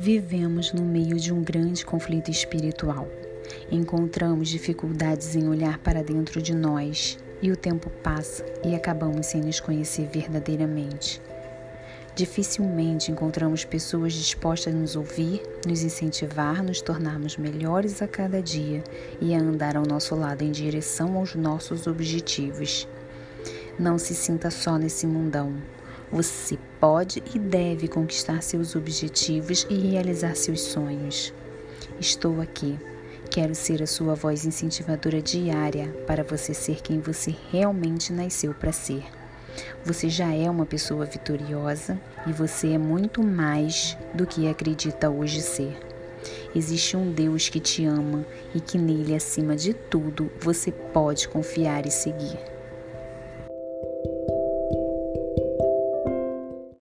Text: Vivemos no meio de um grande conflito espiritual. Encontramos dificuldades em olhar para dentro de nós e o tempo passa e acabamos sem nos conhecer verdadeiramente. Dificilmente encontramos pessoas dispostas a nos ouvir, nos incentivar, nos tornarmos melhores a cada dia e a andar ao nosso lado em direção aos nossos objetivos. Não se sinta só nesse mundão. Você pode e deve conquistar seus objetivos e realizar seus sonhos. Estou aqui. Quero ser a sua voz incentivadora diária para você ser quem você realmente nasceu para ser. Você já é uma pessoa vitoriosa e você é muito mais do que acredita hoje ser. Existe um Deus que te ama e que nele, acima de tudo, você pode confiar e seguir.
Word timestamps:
Vivemos 0.00 0.72
no 0.72 0.84
meio 0.84 1.16
de 1.16 1.32
um 1.32 1.42
grande 1.42 1.84
conflito 1.84 2.30
espiritual. 2.30 3.08
Encontramos 3.68 4.48
dificuldades 4.48 5.34
em 5.34 5.48
olhar 5.48 5.78
para 5.78 6.04
dentro 6.04 6.40
de 6.40 6.54
nós 6.54 7.18
e 7.42 7.50
o 7.50 7.56
tempo 7.56 7.90
passa 7.90 8.44
e 8.64 8.76
acabamos 8.76 9.26
sem 9.26 9.40
nos 9.40 9.58
conhecer 9.58 10.06
verdadeiramente. 10.06 11.20
Dificilmente 12.14 13.10
encontramos 13.10 13.64
pessoas 13.64 14.12
dispostas 14.12 14.72
a 14.72 14.76
nos 14.76 14.94
ouvir, 14.94 15.42
nos 15.66 15.82
incentivar, 15.82 16.62
nos 16.62 16.80
tornarmos 16.80 17.36
melhores 17.36 18.00
a 18.00 18.06
cada 18.06 18.40
dia 18.40 18.84
e 19.20 19.34
a 19.34 19.40
andar 19.40 19.76
ao 19.76 19.84
nosso 19.84 20.14
lado 20.14 20.42
em 20.42 20.52
direção 20.52 21.16
aos 21.16 21.34
nossos 21.34 21.88
objetivos. 21.88 22.86
Não 23.76 23.98
se 23.98 24.14
sinta 24.14 24.48
só 24.48 24.78
nesse 24.78 25.08
mundão. 25.08 25.56
Você 26.10 26.58
pode 26.80 27.22
e 27.34 27.38
deve 27.38 27.86
conquistar 27.86 28.42
seus 28.42 28.74
objetivos 28.74 29.66
e 29.68 29.74
realizar 29.74 30.34
seus 30.34 30.62
sonhos. 30.62 31.34
Estou 32.00 32.40
aqui. 32.40 32.78
Quero 33.30 33.54
ser 33.54 33.82
a 33.82 33.86
sua 33.86 34.14
voz 34.14 34.46
incentivadora 34.46 35.20
diária 35.20 35.94
para 36.06 36.24
você 36.24 36.54
ser 36.54 36.80
quem 36.80 36.98
você 36.98 37.34
realmente 37.52 38.10
nasceu 38.10 38.54
para 38.54 38.72
ser. 38.72 39.04
Você 39.84 40.08
já 40.08 40.32
é 40.32 40.48
uma 40.48 40.64
pessoa 40.64 41.04
vitoriosa 41.04 42.00
e 42.26 42.32
você 42.32 42.72
é 42.72 42.78
muito 42.78 43.22
mais 43.22 43.94
do 44.14 44.26
que 44.26 44.48
acredita 44.48 45.10
hoje 45.10 45.42
ser. 45.42 45.78
Existe 46.54 46.96
um 46.96 47.12
Deus 47.12 47.50
que 47.50 47.60
te 47.60 47.84
ama 47.84 48.24
e 48.54 48.60
que 48.60 48.78
nele, 48.78 49.14
acima 49.14 49.54
de 49.54 49.74
tudo, 49.74 50.30
você 50.40 50.72
pode 50.72 51.28
confiar 51.28 51.84
e 51.86 51.90
seguir. 51.90 52.57